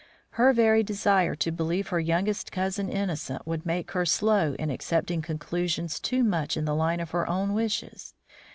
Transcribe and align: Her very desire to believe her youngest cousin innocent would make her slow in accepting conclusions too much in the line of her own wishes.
Her 0.31 0.51
very 0.51 0.81
desire 0.81 1.35
to 1.35 1.51
believe 1.51 1.89
her 1.89 1.99
youngest 1.99 2.51
cousin 2.51 2.89
innocent 2.89 3.45
would 3.45 3.67
make 3.67 3.91
her 3.91 4.03
slow 4.03 4.55
in 4.57 4.71
accepting 4.71 5.21
conclusions 5.21 5.99
too 5.99 6.23
much 6.23 6.57
in 6.57 6.65
the 6.65 6.73
line 6.73 6.99
of 7.01 7.11
her 7.11 7.29
own 7.29 7.53
wishes. 7.53 8.15